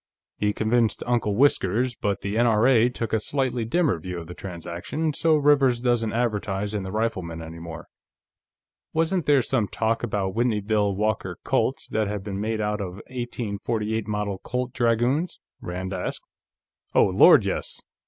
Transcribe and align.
"He 0.35 0.51
convinced 0.51 1.03
Uncle 1.05 1.35
Whiskers, 1.35 1.93
but 1.93 2.21
the 2.21 2.35
N.R.A. 2.35 2.89
took 2.89 3.13
a 3.13 3.19
slightly 3.19 3.65
dimmer 3.65 3.99
view 3.99 4.17
of 4.17 4.25
the 4.25 4.33
transaction, 4.33 5.13
so 5.13 5.35
Rivers 5.35 5.79
doesn't 5.79 6.11
advertise 6.11 6.73
in 6.73 6.81
the 6.81 6.91
Rifleman 6.91 7.39
any 7.39 7.59
more." 7.59 7.85
"Wasn't 8.93 9.27
there 9.27 9.43
some 9.43 9.67
talk 9.67 10.01
about 10.01 10.33
Whitneyville 10.33 10.95
Walker 10.95 11.37
Colts 11.43 11.87
that 11.89 12.07
had 12.07 12.23
been 12.23 12.41
made 12.41 12.59
out 12.59 12.81
of 12.81 12.95
1848 13.11 14.07
Model 14.07 14.39
Colt 14.39 14.73
Dragoons?" 14.73 15.39
Rand 15.61 15.93
asked. 15.93 16.23
"Oh 16.95 17.05
Lord, 17.05 17.45
yes! 17.45 17.79